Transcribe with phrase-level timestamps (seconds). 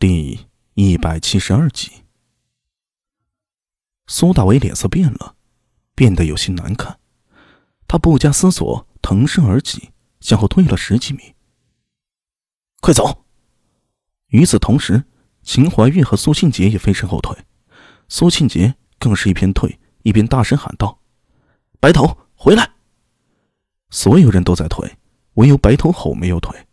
[0.00, 1.90] 第一百七十二集，
[4.06, 5.34] 苏大伟脸色变了，
[5.96, 7.00] 变得有些难看。
[7.88, 9.90] 他不加思索，腾身而起，
[10.20, 11.34] 向后退了十几米。
[12.80, 13.24] 快走！
[14.28, 15.02] 与此同时，
[15.42, 17.36] 秦怀玉和苏庆杰也飞身后退，
[18.08, 21.00] 苏庆杰更是一边退一边大声喊道
[21.80, 22.70] ：“白头，回来！”
[23.90, 24.96] 所有人都在退，
[25.34, 26.68] 唯有白头吼没有退。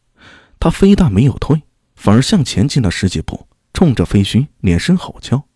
[0.60, 1.64] 他非但没有退。
[1.96, 5.48] 反而向前进了十几步，冲着废墟连声吼叫。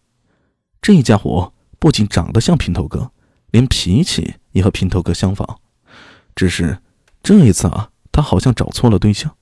[0.81, 3.11] 这家伙不仅长得像平头哥，
[3.51, 5.59] 连脾气也和平头哥相仿。
[6.35, 6.81] 只是
[7.21, 9.35] 这一次啊，他好像找错了对象。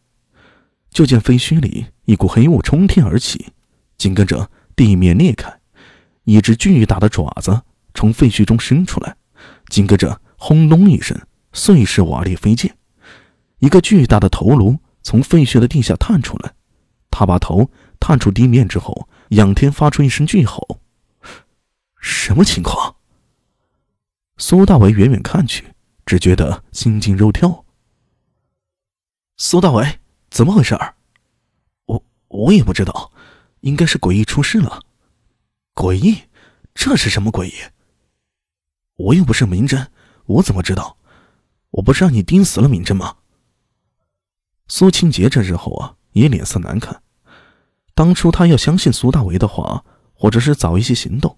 [0.90, 3.54] 就见废墟里一股黑雾冲天而起，
[3.98, 5.60] 紧跟着地面裂开，
[6.24, 7.62] 一只巨大的爪子
[7.94, 9.16] 从废墟中伸出来，
[9.70, 11.16] 紧跟着轰隆一声，
[11.54, 12.76] 碎石瓦砾飞溅，
[13.60, 16.54] 一个巨大的头颅从废墟的地下探出来。
[17.18, 20.80] 他把头探出地面之后，仰天发出一声巨吼
[22.00, 22.98] ：“什么情况？”
[24.38, 25.74] 苏大为远远看去，
[26.06, 27.66] 只觉得心惊肉跳。
[29.38, 29.98] 苏大为，
[30.30, 30.78] 怎么回事？
[31.86, 33.12] 我我也不知道，
[33.62, 34.84] 应该是诡异出事了。
[35.74, 36.22] 诡异？
[36.76, 37.54] 这是什么诡异？
[38.98, 39.88] 我又不是明侦，
[40.28, 40.98] 我怎么知道？
[41.72, 43.18] 我不是让你盯死了明侦吗？
[44.68, 47.02] 苏清杰这时候啊，也脸色难看。
[47.98, 51.36] 当初他要相信苏大为的话，或者是早一些行动，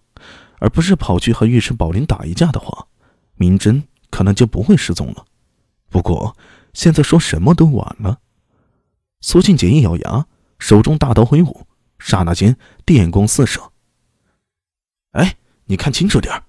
[0.57, 2.85] 而不是跑去和尉迟宝林打一架的话，
[3.35, 5.25] 明真可能就不会失踪了。
[5.87, 6.35] 不过
[6.73, 8.19] 现在说什么都晚了。
[9.21, 10.27] 苏庆杰一咬牙，
[10.59, 11.65] 手中大刀挥舞，
[11.97, 13.71] 刹那间电光四射。
[15.11, 16.43] 哎，你看清楚点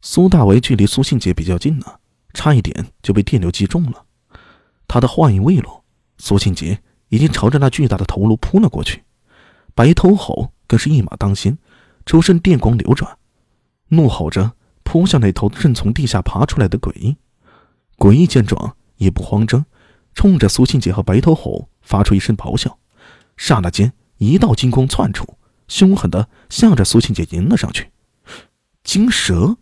[0.00, 2.00] 苏大为距离苏庆杰比较近呢，
[2.32, 4.04] 差一点就被电流击中了。
[4.88, 5.84] 他的话音未落，
[6.18, 6.82] 苏庆杰。
[7.14, 9.04] 已经朝着那巨大的头颅扑了过去，
[9.72, 11.56] 白头吼更是一马当先，
[12.04, 13.16] 周身电光流转，
[13.90, 14.50] 怒吼着
[14.82, 17.16] 扑向那头正从地下爬出来的诡异。
[17.96, 19.64] 诡异见状也不慌张，
[20.12, 22.76] 冲着苏庆杰和白头吼发出一声咆哮。
[23.36, 25.38] 刹那间，一道金光窜出，
[25.68, 27.92] 凶狠的向着苏庆杰迎了上去。
[28.82, 29.56] 金蛇！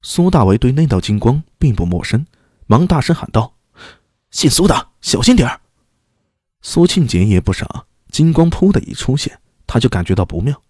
[0.00, 2.26] 苏大为对那道金光并不陌生，
[2.66, 3.56] 忙大声喊道
[4.32, 5.60] ：“姓苏的，小心点儿！”
[6.62, 9.36] 苏庆杰也不傻，金光扑的一出现，
[9.66, 10.62] 他就感觉到不妙，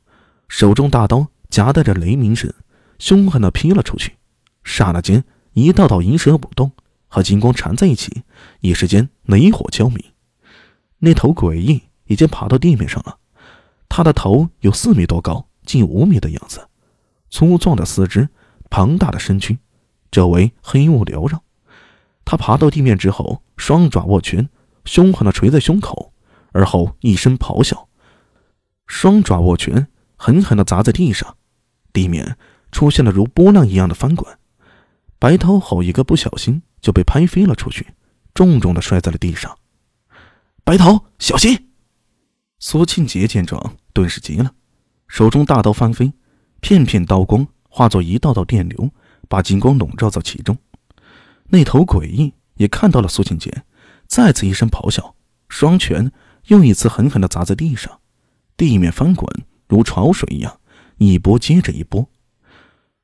[0.48, 2.52] 手中大刀夹带着雷鸣声，
[2.98, 4.16] 凶狠的劈了出去。
[4.64, 6.72] 刹那间，一道道银蛇舞动，
[7.08, 8.22] 和金光缠在一起，
[8.60, 10.02] 一时间雷火交鸣。
[11.00, 13.18] 那头诡异已经爬到地面上了，
[13.88, 16.66] 他的头有四米多高，近五米的样子，
[17.28, 18.30] 粗壮的四肢，
[18.70, 19.58] 庞大的身躯，
[20.10, 21.42] 周围黑雾缭绕。
[22.24, 24.48] 他爬到地面之后，双爪握拳。
[24.84, 26.12] 凶狠的捶在胸口，
[26.52, 27.88] 而后一声咆哮，
[28.86, 31.36] 双爪握拳，狠狠的砸在地上，
[31.92, 32.36] 地面
[32.70, 34.38] 出现了如波浪一样的翻滚。
[35.18, 37.94] 白涛吼一个不小心就被拍飞了出去，
[38.34, 39.56] 重重的摔在了地上。
[40.64, 41.70] 白涛，小心！
[42.58, 44.52] 苏庆杰见状，顿时急了，
[45.08, 46.12] 手中大刀翻飞，
[46.60, 48.90] 片片刀光化作一道道电流，
[49.28, 50.56] 把金光笼罩在其中。
[51.48, 53.64] 那头诡异也看到了苏庆杰。
[54.12, 55.14] 再次一声咆哮，
[55.48, 56.12] 双拳
[56.48, 58.00] 又一次狠狠地砸在地上，
[58.58, 59.26] 地面翻滚
[59.66, 60.60] 如潮水一样，
[60.98, 62.06] 一波接着一波。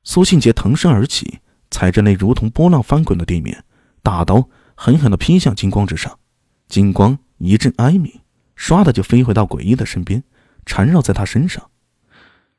[0.03, 1.39] 苏庆杰腾身而起，
[1.71, 3.65] 踩着那如同波浪翻滚的地面，
[4.03, 6.19] 大刀狠狠地劈向金光之上。
[6.67, 8.21] 金光一阵哀鸣，
[8.55, 10.23] 唰的就飞回到诡异的身边，
[10.67, 11.71] 缠绕在他身上。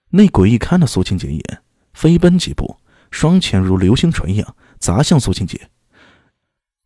[0.09, 1.63] 那诡异看了苏庆杰一眼，
[1.95, 2.79] 飞奔几步，
[3.13, 5.71] 双拳如流星锤一样砸向苏庆杰。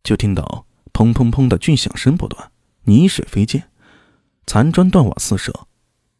[0.03, 0.67] 就听到。
[0.95, 3.63] 砰砰砰的巨响声不断，泥水飞溅，
[4.47, 5.67] 残砖断瓦四射。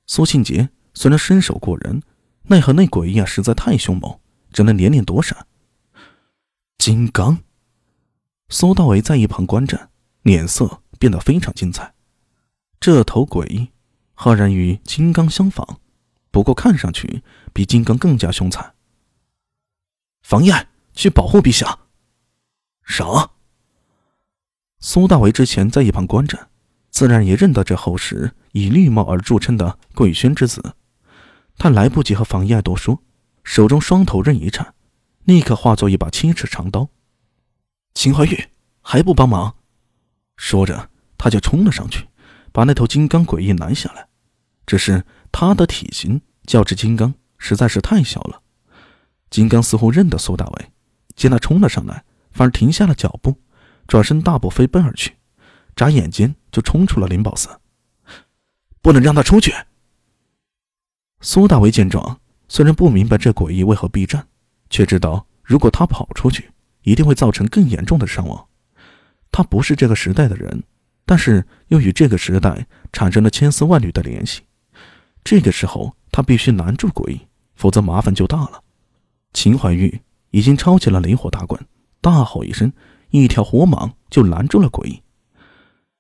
[0.06, 2.04] 苏庆杰虽然身手过人，
[2.48, 4.20] 奈何那诡异啊实在太凶猛，
[4.52, 5.48] 只能连连躲闪。
[6.78, 7.38] 金刚，
[8.50, 9.92] 苏大伟在一旁观战，
[10.24, 11.94] 脸色变得非常精彩。
[12.82, 13.70] 这头诡异，
[14.14, 15.80] 赫然与金刚相仿，
[16.32, 17.24] 不过看上去
[17.54, 18.76] 比金刚更加凶残。
[20.22, 21.80] 房燕，去保护陛下。
[22.84, 23.32] 啥？
[24.80, 26.50] 苏大为之前在一旁观战，
[26.92, 30.76] 自然也认得这后世以绿帽而著称的贵轩之子。
[31.58, 33.02] 他来不及和房爱多说，
[33.44, 34.74] 手中双头刃一颤，
[35.24, 36.90] 立刻化作一把七尺长刀。
[37.94, 38.48] 秦怀玉
[38.82, 39.56] 还不帮忙？
[40.36, 42.08] 说着，他就冲了上去，
[42.52, 44.08] 把那头金刚诡异拦下来。
[44.66, 48.42] 只是他的体型较之金刚实在是太小了。
[49.30, 50.72] 金刚似乎认得苏大为，
[51.16, 53.40] 见他冲了上来，反而停下了脚步。
[53.88, 55.14] 转身大步飞奔而去，
[55.76, 57.50] 眨眼间就冲出了灵宝寺。
[58.82, 59.54] 不能让他出去。
[61.22, 64.28] 苏大为见状，虽然不明白这诡异为何避战，
[64.70, 66.52] 却知道如果他跑出去，
[66.84, 68.48] 一定会造成更严重的伤亡。
[69.32, 70.64] 他不是这个时代的人，
[71.06, 74.44] 但是又与这个时代产生了千丝万缕的联系。
[75.24, 77.22] 这个时候，他必须拦住诡异，
[77.56, 78.62] 否则麻烦就大了。
[79.34, 80.00] 秦怀玉
[80.30, 81.60] 已经抄起了雷火大棍，
[82.02, 82.72] 大吼一声，
[83.10, 85.04] 一条火蟒就拦住了鬼。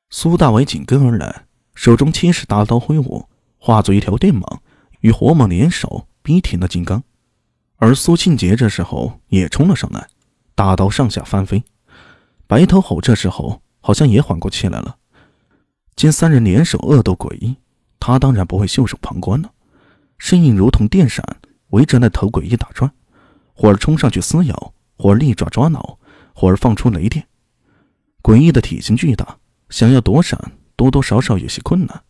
[0.09, 4.59] 苏大伟紧跟而来，手中七尺大刀挥舞，化作一条电蟒，
[5.01, 7.03] 与火蟒联手逼停了金刚。
[7.77, 10.07] 而苏庆杰这时候也冲了上来，
[10.55, 11.63] 大刀上下翻飞。
[12.47, 14.97] 白头吼这时候好像也缓过气来了，
[15.95, 17.57] 见三人联手恶斗诡异，
[17.99, 19.51] 他当然不会袖手旁观了，
[20.17, 21.25] 身影如同电闪，
[21.69, 22.91] 围着那头诡异打转，
[23.53, 25.99] 或儿冲上去撕咬，或儿利爪抓挠，
[26.35, 27.25] 或儿放出雷电。
[28.21, 29.39] 诡异的体型巨大。
[29.71, 30.39] 想要躲闪，
[30.75, 32.03] 多多少少有些困难。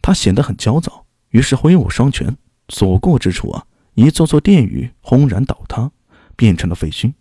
[0.00, 2.36] 他显得很焦躁，于是挥舞双拳，
[2.68, 5.90] 所过之处啊，一座座殿宇轰然倒塌，
[6.36, 7.12] 变成了废墟。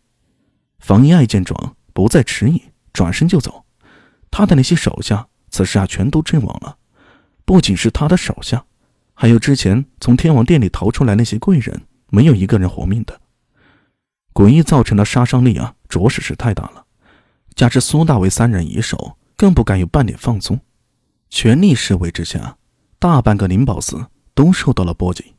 [0.78, 2.62] 房一爱见状，不再迟疑，
[2.94, 3.66] 转身就走。
[4.30, 6.78] 他的那些手下，此时啊，全都阵亡了。
[7.44, 8.63] 不仅是他的手下，
[9.16, 11.81] 还有之前从天王殿里逃出来那些贵人，
[12.12, 13.19] 没有一个人活命的。
[14.34, 16.86] 诡异造成的杀伤力啊，着实是太大了。
[17.56, 19.18] 加之苏大为三人已守。
[19.36, 20.57] 更不敢有半点放松，
[21.30, 22.56] 全力示威之下，
[22.98, 25.34] 大半个灵宝寺都受到了波及。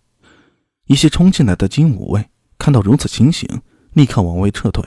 [0.86, 2.28] 一些冲进来的精武卫
[2.58, 3.48] 看到如此情形，
[3.92, 4.84] 立刻往外撤退。